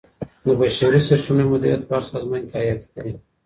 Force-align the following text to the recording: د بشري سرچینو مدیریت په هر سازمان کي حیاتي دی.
د 0.45 0.47
بشري 0.59 0.99
سرچینو 1.07 1.43
مدیریت 1.51 1.81
په 1.87 1.93
هر 1.97 2.03
سازمان 2.11 2.41
کي 2.49 2.55
حیاتي 2.61 2.89
دی. 3.03 3.13